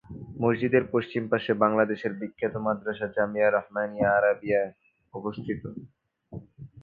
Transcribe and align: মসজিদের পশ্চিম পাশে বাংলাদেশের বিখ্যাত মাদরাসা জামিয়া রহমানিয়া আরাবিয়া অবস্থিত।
মসজিদের 0.41 0.83
পশ্চিম 0.93 1.23
পাশে 1.31 1.51
বাংলাদেশের 1.63 2.13
বিখ্যাত 2.19 2.53
মাদরাসা 2.65 3.07
জামিয়া 3.15 3.49
রহমানিয়া 3.49 4.09
আরাবিয়া 4.17 4.61
অবস্থিত। 5.13 5.61